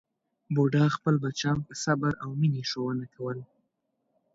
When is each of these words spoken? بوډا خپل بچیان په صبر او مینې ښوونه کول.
بوډا 0.53 0.85
خپل 0.95 1.13
بچیان 1.23 1.57
په 1.67 1.73
صبر 1.83 2.11
او 2.23 2.29
مینې 2.39 2.63
ښوونه 2.69 3.05
کول. 3.15 3.37